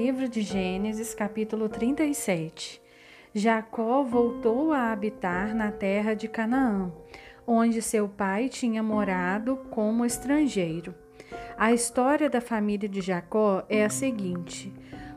[0.00, 2.80] Livro de Gênesis, capítulo 37.
[3.34, 6.92] Jacó voltou a habitar na terra de Canaã,
[7.44, 10.94] onde seu pai tinha morado como estrangeiro.
[11.56, 14.72] A história da família de Jacó é a seguinte: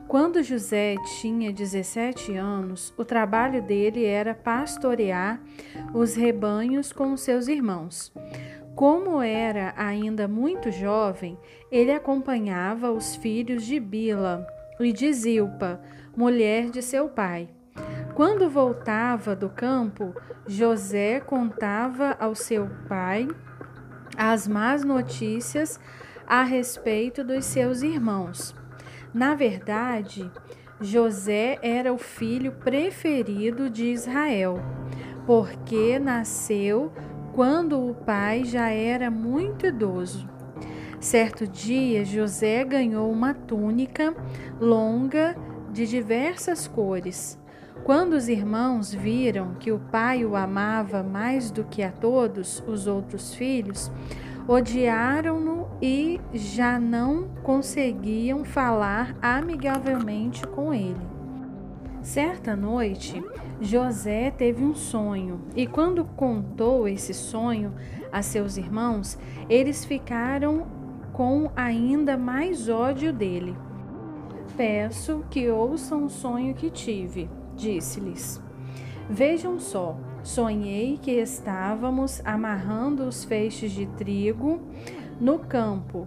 [0.08, 5.40] quando José tinha 17 anos, o trabalho dele era pastorear
[5.94, 8.12] os rebanhos com seus irmãos.
[8.74, 11.38] Como era ainda muito jovem,
[11.70, 14.44] ele acompanhava os filhos de Bila
[14.84, 15.80] e de Zilpa,
[16.16, 17.48] mulher de seu pai.
[18.14, 20.14] Quando voltava do campo,
[20.46, 23.28] José contava ao seu pai
[24.16, 25.80] as más notícias
[26.26, 28.54] a respeito dos seus irmãos.
[29.14, 30.30] Na verdade,
[30.80, 34.56] José era o filho preferido de Israel,
[35.26, 36.92] porque nasceu
[37.32, 40.31] quando o pai já era muito idoso.
[41.02, 44.14] Certo dia, José ganhou uma túnica
[44.60, 45.36] longa
[45.72, 47.36] de diversas cores.
[47.82, 52.86] Quando os irmãos viram que o pai o amava mais do que a todos os
[52.86, 53.90] outros filhos,
[54.46, 61.10] odiaram-no e já não conseguiam falar amigavelmente com ele.
[62.00, 63.20] Certa noite,
[63.60, 67.74] José teve um sonho, e quando contou esse sonho
[68.12, 70.80] a seus irmãos, eles ficaram
[71.12, 73.56] com ainda mais ódio dele.
[74.56, 78.40] Peço que ouçam o sonho que tive, disse-lhes.
[79.08, 84.60] Vejam só, sonhei que estávamos amarrando os feixes de trigo
[85.20, 86.06] no campo,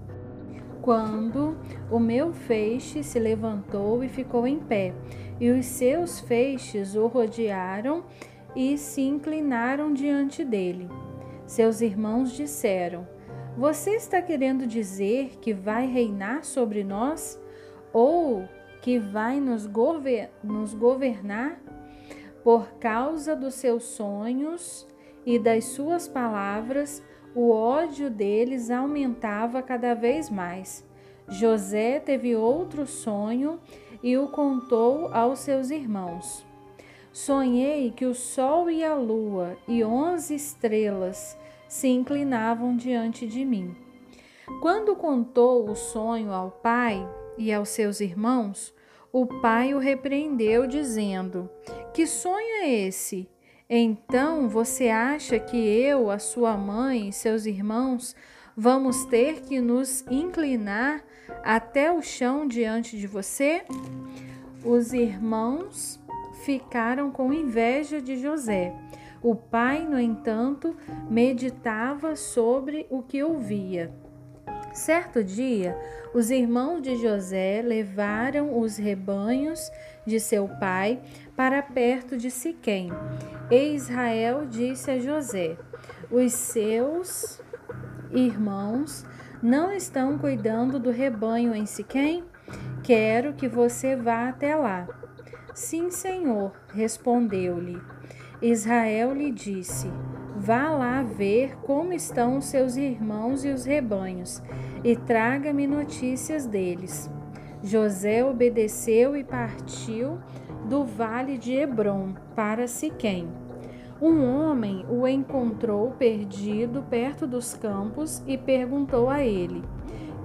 [0.81, 1.58] quando
[1.89, 4.94] o meu feixe se levantou e ficou em pé
[5.39, 8.03] e os seus feixes o rodearam
[8.56, 10.89] e se inclinaram diante dele.
[11.45, 13.08] Seus irmãos disseram:
[13.58, 17.42] Você está querendo dizer que vai reinar sobre nós?
[17.94, 18.44] Ou
[18.81, 21.58] que vai nos, gover nos governar?
[22.44, 24.86] Por causa dos seus sonhos
[25.26, 27.02] e das suas palavras,
[27.33, 30.86] o ódio deles aumentava cada vez mais.
[31.30, 33.58] José teve outro sonho
[34.04, 36.45] e o contou aos seus irmãos.
[37.14, 43.76] Sonhei que o sol e a lua e onze estrelas se inclinavam diante de mim.
[44.61, 48.73] Quando contou o sonho ao pai e aos seus irmãos,
[49.11, 51.49] o pai o repreendeu, dizendo:
[51.93, 53.30] Que sonho é esse?
[53.70, 58.15] Então você acha que eu, a sua mãe e seus irmãos
[58.55, 61.03] vamos ter que nos inclinar
[61.43, 63.64] até o chão diante de você?
[64.64, 65.99] Os irmãos
[66.43, 68.73] ficaram com inveja de José.
[69.25, 70.77] O pai, no entanto,
[71.09, 73.91] meditava sobre o que ouvia.
[74.71, 75.75] Certo dia,
[76.13, 79.71] os irmãos de José levaram os rebanhos
[80.05, 81.02] de seu pai
[81.35, 82.91] para perto de Siquém.
[83.49, 85.58] E Israel disse a José:
[86.11, 87.41] Os seus
[88.11, 89.03] irmãos
[89.41, 92.23] não estão cuidando do rebanho em Siquém?
[92.83, 94.87] Quero que você vá até lá.
[95.52, 97.95] Sim, senhor, respondeu-lhe.
[98.41, 99.89] Israel lhe disse:
[100.35, 104.41] Vá lá ver como estão os seus irmãos e os rebanhos,
[104.83, 107.09] e traga-me notícias deles.
[107.63, 110.19] José obedeceu e partiu
[110.67, 113.27] do vale de Hebron para Siquém.
[114.01, 119.63] Um homem o encontrou perdido perto dos campos e perguntou a ele: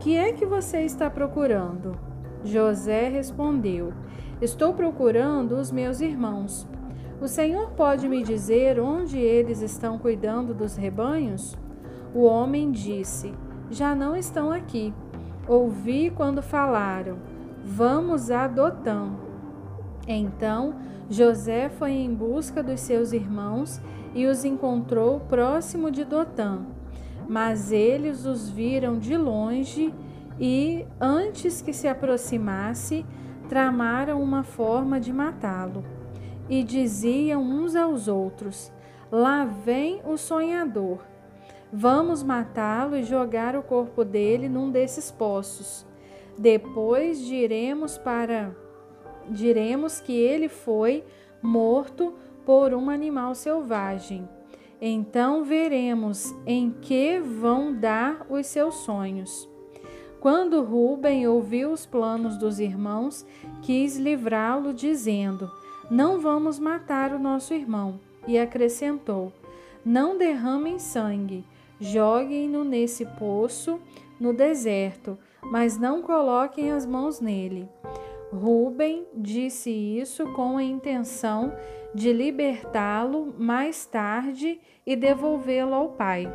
[0.00, 1.96] Que é que você está procurando?
[2.42, 3.92] José respondeu:
[4.42, 6.68] Estou procurando os meus irmãos.
[7.20, 11.54] O Senhor pode me dizer onde eles estão cuidando dos rebanhos?
[12.14, 13.34] O homem disse:
[13.70, 14.94] Já não estão aqui.
[15.46, 17.18] Ouvi quando falaram:
[17.62, 19.10] Vamos a Dotã.
[20.08, 20.76] Então
[21.10, 23.82] José foi em busca dos seus irmãos
[24.14, 26.60] e os encontrou próximo de Dotã.
[27.28, 29.94] Mas eles os viram de longe
[30.40, 33.04] e, antes que se aproximasse,
[33.46, 35.99] tramaram uma forma de matá-lo.
[36.50, 38.70] E diziam uns aos outros:
[39.10, 40.98] Lá vem o sonhador.
[41.72, 45.86] Vamos matá-lo e jogar o corpo dele num desses poços.
[46.36, 48.54] Depois diremos para
[49.28, 51.04] diremos que ele foi
[51.40, 52.14] morto
[52.44, 54.28] por um animal selvagem.
[54.80, 59.48] Então veremos em que vão dar os seus sonhos.
[60.20, 63.24] Quando Ruben ouviu os planos dos irmãos,
[63.62, 65.50] quis livrá-lo, dizendo:
[65.90, 67.98] Não vamos matar o nosso irmão.
[68.26, 69.32] E acrescentou:
[69.84, 71.44] Não derramem sangue,
[71.80, 73.80] joguem-no nesse poço
[74.20, 77.68] no deserto, mas não coloquem as mãos nele.
[78.32, 81.52] Ruben disse isso com a intenção
[81.92, 86.32] de libertá-lo mais tarde e devolvê-lo ao pai.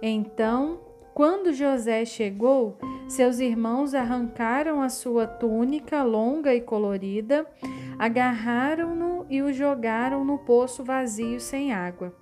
[0.00, 0.80] Então,
[1.12, 7.44] quando José chegou, seus irmãos arrancaram a sua túnica longa e colorida,
[7.98, 12.14] agarraram-no e o jogaram no poço vazio sem água.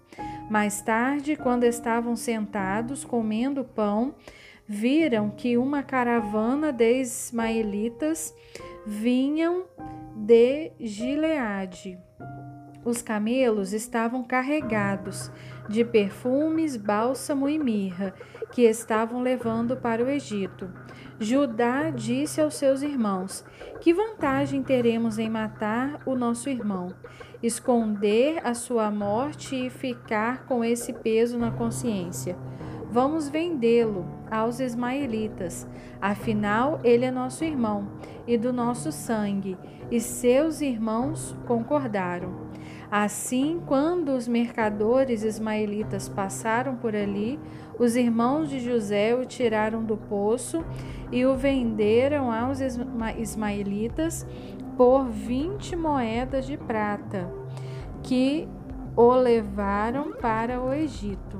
[0.50, 4.14] Mais tarde, quando estavam sentados comendo pão,
[4.66, 8.34] viram que uma caravana de ismaelitas
[8.86, 9.64] vinham
[10.14, 11.98] de Gileade.
[12.84, 15.30] Os camelos estavam carregados
[15.68, 18.14] de perfumes, bálsamo e mirra,
[18.52, 20.70] que estavam levando para o Egito.
[21.18, 23.42] Judá disse aos seus irmãos:
[23.80, 26.88] Que vantagem teremos em matar o nosso irmão,
[27.42, 32.36] esconder a sua morte e ficar com esse peso na consciência?
[32.90, 35.66] Vamos vendê-lo aos ismaelitas.
[36.00, 37.88] Afinal, ele é nosso irmão
[38.26, 39.56] e do nosso sangue.
[39.90, 42.46] E seus irmãos concordaram.
[42.90, 47.38] Assim, quando os mercadores ismaelitas passaram por ali,
[47.78, 50.64] os irmãos de José o tiraram do poço
[51.12, 52.58] e o venderam aos
[53.18, 54.26] ismaelitas
[54.76, 57.30] por vinte moedas de prata,
[58.02, 58.48] que
[58.96, 61.38] o levaram para o Egito.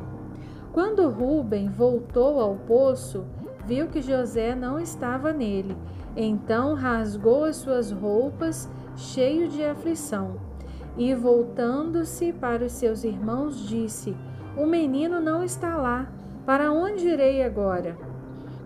[0.73, 3.25] Quando Ruben voltou ao poço,
[3.67, 5.77] viu que José não estava nele.
[6.15, 10.37] Então rasgou as suas roupas, cheio de aflição.
[10.97, 14.17] E voltando-se para os seus irmãos, disse:
[14.57, 16.07] O menino não está lá.
[16.47, 17.99] Para onde irei agora?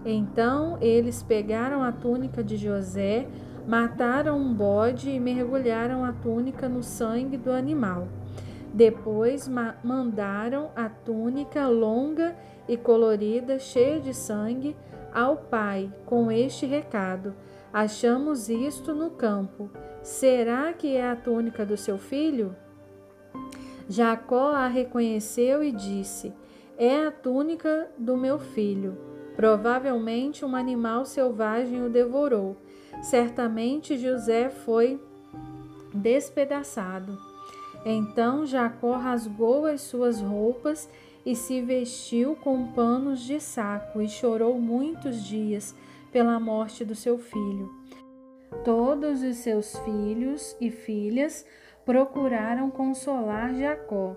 [0.04, 3.26] Então eles pegaram a túnica de José,
[3.66, 8.06] mataram um bode e mergulharam a túnica no sangue do animal.
[8.74, 12.36] Depois ma mandaram a túnica longa
[12.68, 14.76] e colorida, cheia de sangue,
[15.12, 17.34] ao pai com este recado:
[17.72, 19.70] Achamos isto no campo.
[20.02, 22.54] Será que é a túnica do seu filho?
[23.88, 26.32] Jacó a reconheceu e disse:
[26.82, 28.96] É a túnica do meu filho.
[29.36, 32.56] Provavelmente um animal selvagem o devorou.
[33.02, 34.98] Certamente José foi
[35.92, 37.18] despedaçado.
[37.84, 40.88] Então Jacó rasgou as suas roupas
[41.26, 45.76] e se vestiu com panos de saco e chorou muitos dias
[46.10, 47.68] pela morte do seu filho.
[48.64, 51.44] Todos os seus filhos e filhas
[51.84, 54.16] procuraram consolar Jacó.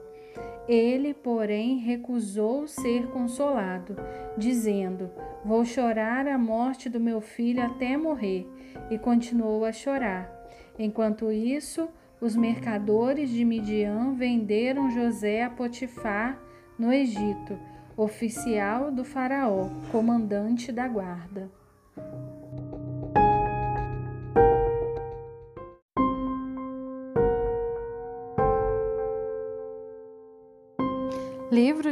[0.67, 3.95] Ele, porém, recusou ser consolado,
[4.37, 5.11] dizendo:
[5.43, 8.47] Vou chorar a morte do meu filho até morrer.
[8.89, 10.31] E continuou a chorar.
[10.79, 11.87] Enquanto isso,
[12.19, 16.39] os mercadores de Midian venderam José a Potifar
[16.79, 17.59] no Egito,
[17.97, 21.51] oficial do Faraó, comandante da guarda.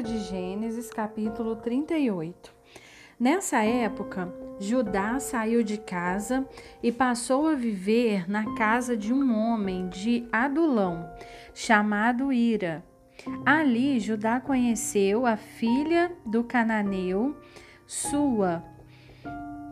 [0.02, 2.52] De Gênesis, capítulo 38.
[3.20, 6.48] Nessa época, Judá saiu de casa
[6.82, 11.08] e passou a viver na casa de um homem de Adulão,
[11.54, 12.84] chamado Ira.
[13.46, 17.36] Ali, Judá conheceu a filha do cananeu,
[17.86, 18.64] Sua.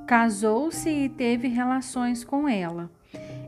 [0.06, 2.92] Casou-se e teve relações com ela.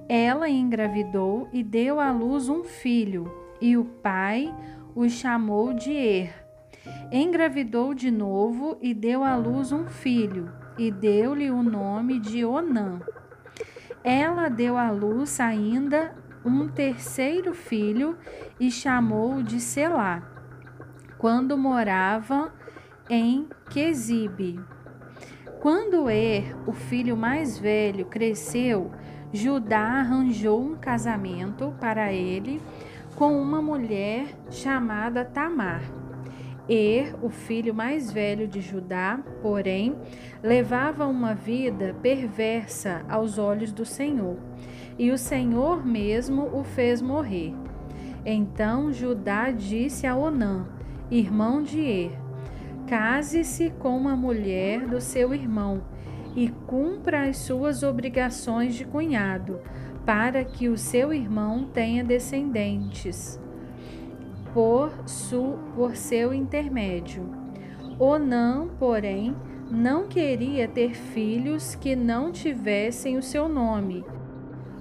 [0.09, 4.51] Ela engravidou e deu à luz um filho, e o pai
[4.95, 6.40] o chamou de Er.
[7.11, 12.99] Engravidou de novo e deu à luz um filho, e deu-lhe o nome de Onã.
[14.03, 18.17] Ela deu à luz ainda um terceiro filho
[18.59, 20.23] e chamou de Selá,
[21.17, 22.51] quando morava
[23.09, 24.59] em Quesibe.
[25.59, 28.91] Quando Er, o filho mais velho, cresceu,
[29.31, 32.59] Judá arranjou um casamento para ele
[33.15, 36.00] com uma mulher chamada Tamar.
[36.73, 39.93] Er, o filho mais velho de Judá, porém,
[40.41, 44.37] levava uma vida perversa aos olhos do Senhor,
[44.97, 47.53] e o Senhor mesmo o fez morrer.
[48.25, 50.65] Então Judá disse a Onã,
[51.09, 52.17] irmão de Er:
[52.87, 55.83] Case-se com uma mulher do seu irmão
[56.37, 59.59] e cumpra as suas obrigações de cunhado
[60.05, 63.37] para que o seu irmão tenha descendentes
[64.53, 67.29] por, su, por seu intermédio.
[67.99, 69.35] Onã, porém,
[69.69, 74.03] não queria ter filhos que não tivessem o seu nome.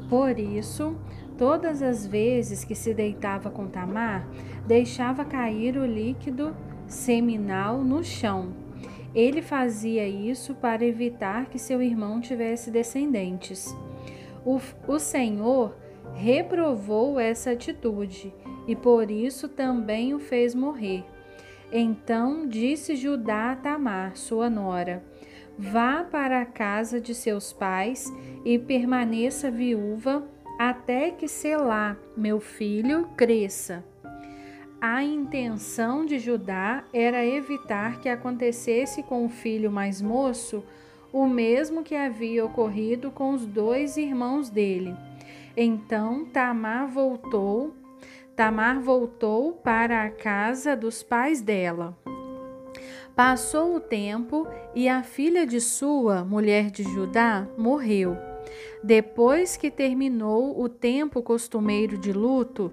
[0.08, 0.96] Por isso,
[1.38, 4.28] todas as vezes que se deitava com Tamar,
[4.66, 8.52] deixava cair o líquido seminal no chão.
[9.14, 13.74] Ele fazia isso para evitar que seu irmão tivesse descendentes.
[14.44, 15.76] O, o Senhor
[16.14, 18.32] reprovou essa atitude
[18.70, 21.04] e por isso também o fez morrer.
[21.72, 25.02] Então disse Judá a Tamar, sua nora:
[25.58, 28.04] Vá para a casa de seus pais
[28.44, 30.24] e permaneça viúva
[30.56, 33.84] até que Selá, meu filho, cresça.
[34.80, 40.62] A intenção de Judá era evitar que acontecesse com o filho mais moço
[41.12, 44.94] o mesmo que havia ocorrido com os dois irmãos dele.
[45.56, 47.74] Então Tamar voltou,
[48.40, 51.94] Tamar voltou para a casa dos pais dela.
[53.14, 58.16] Passou o tempo e a filha de sua, mulher de Judá, morreu.
[58.82, 62.72] Depois que terminou o tempo costumeiro de luto,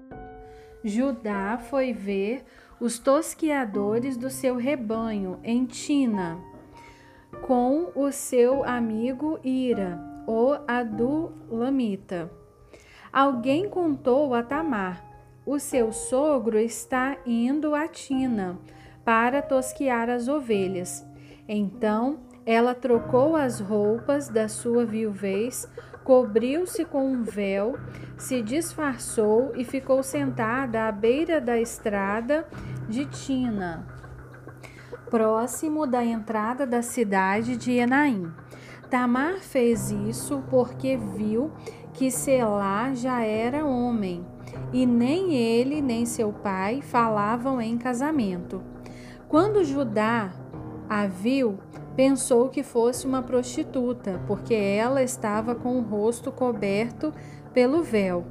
[0.82, 2.46] Judá foi ver
[2.80, 6.40] os tosquiadores do seu rebanho em Tina,
[7.42, 12.32] com o seu amigo Ira, o Adulamita.
[13.12, 15.07] Alguém contou a Tamar:
[15.48, 18.58] o seu sogro está indo a Tina
[19.02, 21.06] para tosquiar as ovelhas.
[21.48, 25.66] Então ela trocou as roupas da sua viuvez,
[26.04, 27.78] cobriu-se com um véu,
[28.18, 32.46] se disfarçou e ficou sentada à beira da estrada
[32.86, 33.86] de Tina,
[35.08, 38.30] próximo da entrada da cidade de Enaim.
[38.90, 41.50] Tamar fez isso porque viu
[41.94, 44.26] que Selá já era homem,
[44.72, 48.62] e nem ele nem seu pai falavam em casamento.
[49.28, 50.30] Quando Judá
[50.88, 51.58] a viu,
[51.94, 57.12] pensou que fosse uma prostituta, porque ela estava com o rosto coberto
[57.52, 58.24] pelo véu.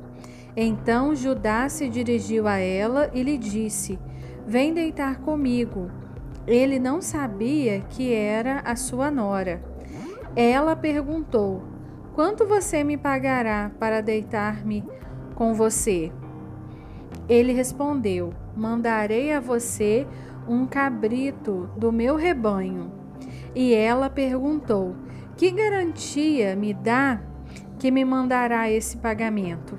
[0.56, 4.00] Então Judá se dirigiu a ela e lhe disse:
[4.46, 5.92] Vem deitar comigo.
[6.48, 9.62] Ele não sabia que era a sua nora.
[10.36, 11.62] Ela perguntou:
[12.16, 14.84] Quanto você me pagará para deitar-me
[15.38, 16.12] com você?
[17.30, 20.08] Ele respondeu: Mandarei a você
[20.50, 22.92] um cabrito do meu rebanho.
[23.54, 24.96] E ela perguntou:
[25.38, 27.22] Que garantia me dá
[27.78, 29.78] que me mandará esse pagamento?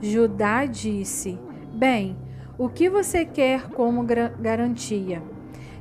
[0.00, 1.36] Judá disse:
[1.74, 2.16] Bem,
[2.56, 5.20] o que você quer como garantia?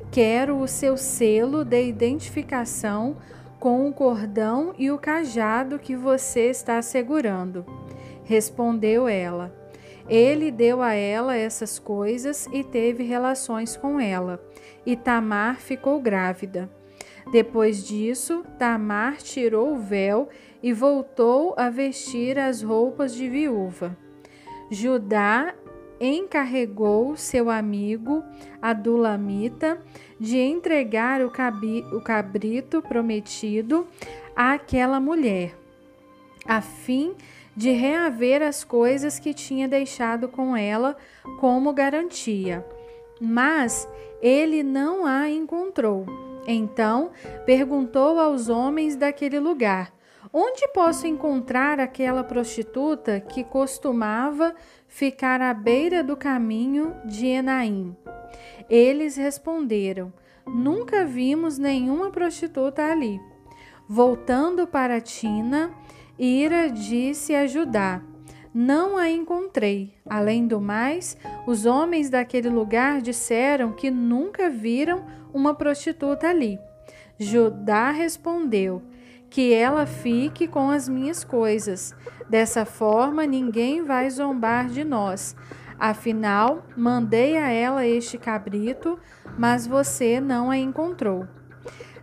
[0.09, 3.17] Quero o seu selo de identificação
[3.59, 7.80] com o cordão e o cajado que você está segurando.
[8.23, 9.55] Respondeu ela.
[10.07, 14.43] Ele deu a ela essas coisas e teve relações com ela.
[14.85, 16.69] E Tamar ficou grávida.
[17.31, 20.27] Depois disso, Tamar tirou o véu
[20.61, 23.95] e voltou a vestir as roupas de viúva.
[24.69, 25.53] Judá
[25.99, 28.23] encarregou seu amigo
[28.61, 29.79] Adulamita
[30.19, 31.31] de entregar o,
[32.01, 33.87] cabrito prometido
[34.35, 35.55] àquela mulher,
[36.45, 37.21] a fim de
[37.55, 40.95] de reaver as coisas que tinha deixado com ela
[41.39, 42.65] como garantia.
[43.19, 43.87] Mas
[44.21, 46.05] ele não a encontrou.
[46.47, 47.11] Então
[47.45, 49.93] perguntou aos homens daquele lugar:
[50.33, 54.55] Onde posso encontrar aquela prostituta que costumava
[54.87, 57.95] ficar à beira do caminho de Enaim?
[58.69, 60.11] Eles responderam:
[60.47, 63.19] Nunca vimos nenhuma prostituta ali.
[63.87, 65.71] Voltando para Tina,
[66.23, 67.99] Ira disse a Judá:
[68.53, 69.95] Não a encontrei.
[70.07, 76.59] Além do mais, os homens daquele lugar disseram que nunca viram uma prostituta ali.
[77.17, 78.83] Judá respondeu:
[79.31, 81.95] Que ela fique com as minhas coisas.
[82.29, 85.35] Dessa forma, ninguém vai zombar de nós.
[85.79, 88.99] Afinal, mandei a ela este cabrito,
[89.39, 91.27] mas você não a encontrou.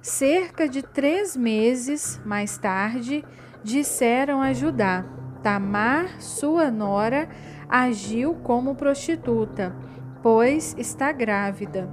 [0.03, 3.25] Cerca de três meses mais tarde,
[3.63, 5.05] disseram a Judá:
[5.43, 7.29] Tamar, sua nora,
[7.69, 9.75] agiu como prostituta,
[10.23, 11.89] pois está grávida.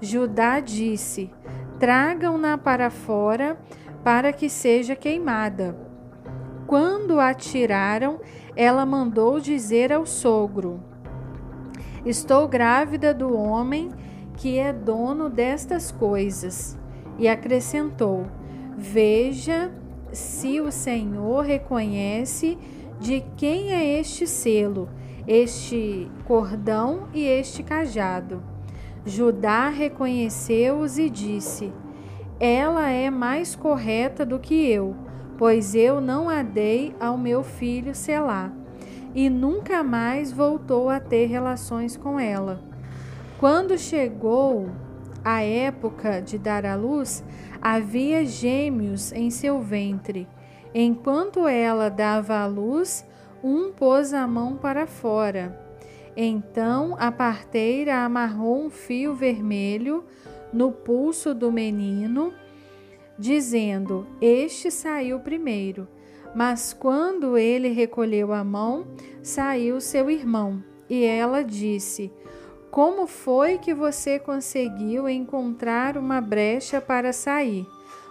[0.00, 1.30] Judá disse:
[1.78, 3.58] Tragam-na para fora
[4.02, 5.76] para que seja queimada.
[6.66, 8.20] Quando a tiraram,
[8.54, 10.82] ela mandou dizer ao sogro:
[12.04, 13.90] Estou grávida do homem
[14.36, 16.78] que é dono destas coisas.
[17.18, 18.26] E acrescentou:
[18.76, 19.70] Veja
[20.12, 22.58] se o Senhor reconhece
[22.98, 24.88] de quem é este selo,
[25.26, 28.42] este cordão e este cajado.
[29.04, 31.72] Judá reconheceu-os e disse:
[32.38, 34.94] Ela é mais correta do que eu,
[35.38, 38.52] pois eu não a dei ao meu filho Selá.
[39.14, 42.62] E nunca mais voltou a ter relações com ela.
[43.38, 44.68] Quando chegou
[45.24, 47.24] a época de dar à luz,
[47.60, 50.26] havia gêmeos em seu ventre.
[50.74, 53.04] Enquanto ela dava à luz,
[53.42, 55.58] um pôs a mão para fora.
[56.16, 60.04] Então a parteira amarrou um fio vermelho
[60.52, 62.32] no pulso do menino,
[63.18, 65.88] dizendo: Este saiu primeiro.
[66.34, 68.86] Mas quando ele recolheu a mão,
[69.22, 70.62] saiu seu irmão.
[70.88, 72.12] E ela disse:
[72.70, 77.66] Como foi que você conseguiu encontrar uma brecha para sair?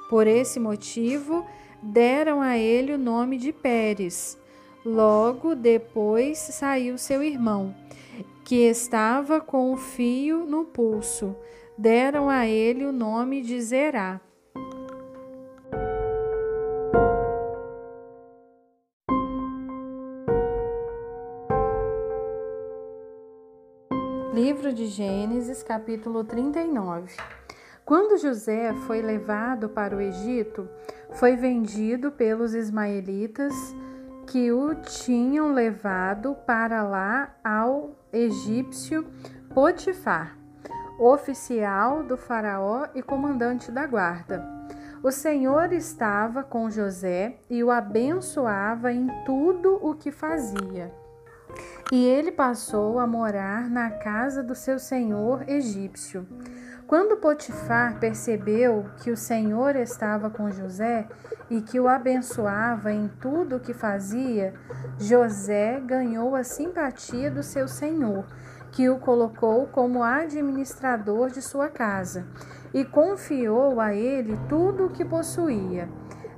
[0.10, 1.46] Por esse motivo,
[1.82, 4.38] deram a ele o nome de Pérez.
[4.84, 7.74] Logo depois saiu seu irmão,
[8.44, 11.36] que estava com o fio no pulso.
[11.78, 14.20] Deram a ele o nome de Zerá.
[24.42, 27.14] Livro de Gênesis, capítulo 39.
[27.84, 30.66] Quando José foi levado para o Egito,
[31.12, 33.54] foi vendido pelos ismaelitas
[34.26, 39.06] que o tinham levado para lá ao egípcio
[39.54, 40.38] Potifar,
[40.98, 44.42] oficial do Faraó e comandante da guarda.
[45.04, 50.98] O Senhor estava com José e o abençoava em tudo o que fazia.
[51.92, 56.28] E ele passou a morar na casa do seu senhor egípcio.
[56.86, 61.08] Quando Potifar percebeu que o Senhor estava com José
[61.50, 64.54] e que o abençoava em tudo o que fazia,
[65.00, 68.26] José ganhou a simpatia do seu senhor,
[68.72, 72.26] que o colocou como administrador de sua casa
[72.72, 75.90] e confiou a ele tudo o que possuía.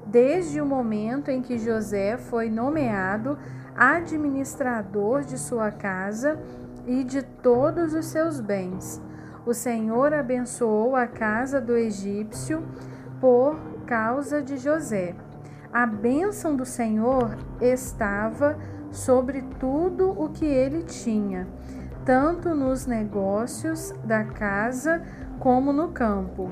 [0.05, 3.37] Desde o momento em que José foi nomeado
[3.75, 6.39] administrador de sua casa
[6.85, 9.01] e de todos os seus bens
[9.45, 12.63] o Senhor abençoou a casa do egípcio
[13.19, 15.15] por causa de José.
[15.73, 18.57] A bênção do Senhor estava
[18.91, 21.47] sobre tudo o que ele tinha,
[22.05, 25.01] tanto nos negócios da casa
[25.39, 26.51] como no campo.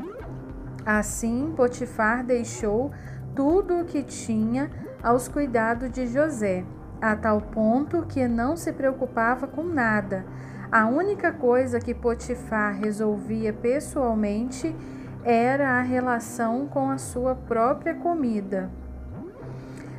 [0.85, 2.91] Assim, Potifar deixou
[3.35, 4.69] tudo o que tinha
[5.03, 6.65] aos cuidados de José,
[7.01, 10.25] a tal ponto que não se preocupava com nada
[10.71, 14.75] a única coisa que Potifar resolvia pessoalmente
[15.23, 18.69] era a relação com a sua própria comida.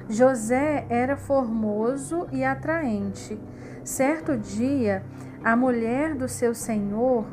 [0.09, 3.37] José era formoso e atraente.
[3.83, 5.03] Certo dia,
[5.43, 7.27] a mulher do seu senhor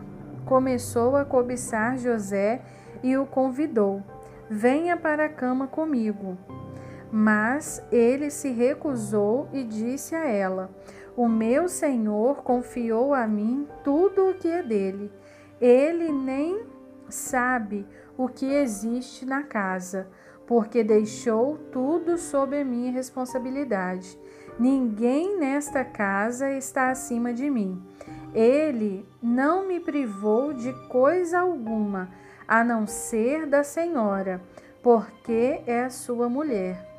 [0.44, 2.62] começou a cobiçar José
[3.04, 4.02] e o convidou:
[4.50, 6.36] Venha para a cama comigo.
[7.12, 10.70] Mas ele se recusou e disse a ela:
[11.18, 15.12] o meu Senhor confiou a mim tudo o que é dele.
[15.60, 16.64] Ele nem
[17.10, 20.08] sabe o que existe na casa,
[20.46, 24.16] porque deixou tudo sob a minha responsabilidade.
[24.60, 27.82] Ninguém nesta casa está acima de mim.
[28.32, 32.12] Ele não me privou de coisa alguma,
[32.48, 34.40] a não ser da senhora,
[34.84, 36.97] porque é sua mulher.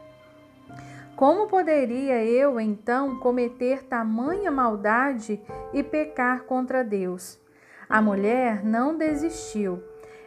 [1.19, 7.41] Como poderia eu então cometer tamanha maldade e pecar contra Deus?
[7.89, 9.83] A mulher não desistiu.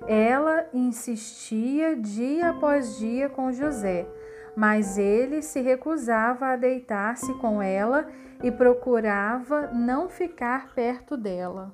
[0.05, 4.05] Ela insistia dia após dia com José,
[4.53, 8.09] mas ele se recusava a deitar-se com ela
[8.43, 11.71] e procurava não ficar perto dela.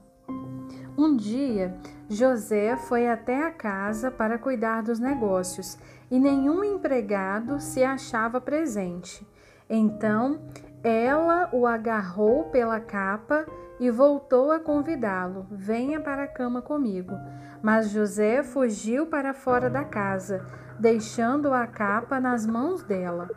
[0.95, 1.75] Um dia,
[2.07, 5.75] José foi até a casa para cuidar dos negócios
[6.09, 9.27] e nenhum empregado se achava presente.
[9.69, 10.39] Então
[10.83, 13.45] ela o agarrou pela capa
[13.79, 17.13] e voltou a convidá-lo: Venha para a cama comigo.
[17.61, 20.45] Mas José fugiu para fora da casa,
[20.79, 23.29] deixando a capa nas mãos dela.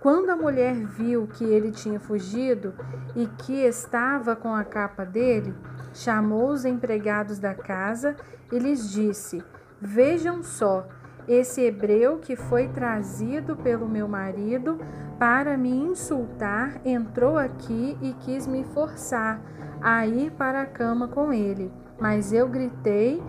[0.00, 2.74] Quando a mulher viu que ele tinha fugido
[3.16, 5.54] e que estava com a capa dele,
[5.92, 8.16] chamou os empregados da casa
[8.50, 9.42] e lhes disse:
[9.80, 10.86] Vejam só,
[11.28, 14.80] esse hebreu que foi trazido pelo meu marido
[15.18, 19.40] para me insultar entrou aqui e quis me forçar
[19.80, 23.22] a ir para a cama com ele, mas eu gritei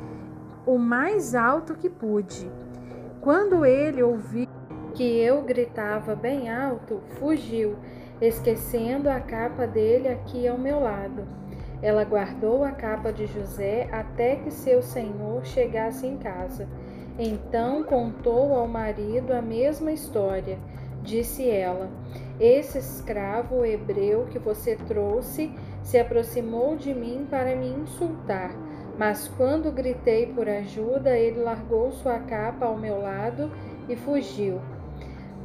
[0.65, 2.49] o mais alto que pude.
[3.21, 4.47] Quando ele ouviu
[4.93, 7.75] que eu gritava bem alto, fugiu,
[8.21, 11.27] esquecendo a capa dele aqui ao meu lado.
[11.81, 16.67] Ela guardou a capa de José até que seu senhor chegasse em casa.
[17.21, 20.58] Então contou ao marido a mesma história.
[21.03, 21.89] Disse ela:
[22.39, 25.51] Esse escravo hebreu que você trouxe
[25.84, 28.55] se aproximou de mim para me insultar.
[28.97, 33.51] Mas quando gritei por ajuda, ele largou sua capa ao meu lado
[33.89, 34.62] e fugiu.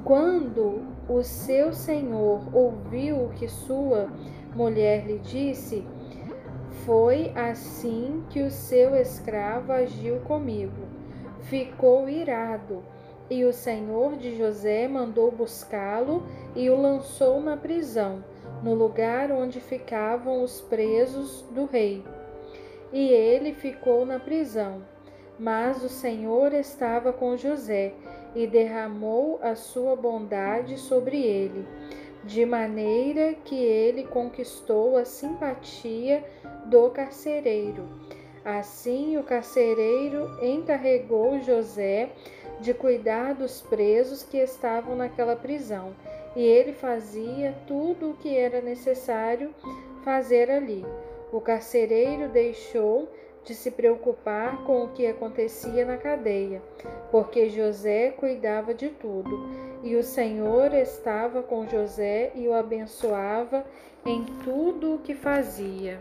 [0.04, 4.08] Quando o seu senhor ouviu o que sua
[4.54, 5.84] mulher lhe disse,
[6.84, 10.93] foi assim que o seu escravo agiu comigo.
[11.48, 12.82] Ficou irado,
[13.30, 16.22] e o senhor de José mandou buscá-lo
[16.54, 18.24] e o lançou na prisão,
[18.62, 22.04] no lugar onde ficavam os presos do rei.
[22.92, 24.82] E ele ficou na prisão.
[25.38, 27.92] Mas o Senhor estava com José
[28.36, 31.66] e derramou a sua bondade sobre ele,
[32.22, 36.24] de maneira que ele conquistou a simpatia
[36.66, 38.03] do carcereiro.
[38.44, 42.10] Assim, o carcereiro encarregou José
[42.60, 45.94] de cuidar dos presos que estavam naquela prisão,
[46.36, 49.54] e ele fazia tudo o que era necessário
[50.04, 50.84] fazer ali.
[51.32, 53.08] O carcereiro deixou
[53.44, 56.62] de se preocupar com o que acontecia na cadeia,
[57.10, 59.48] porque José cuidava de tudo,
[59.82, 63.64] e o Senhor estava com José e o abençoava
[64.04, 65.98] em tudo o que fazia.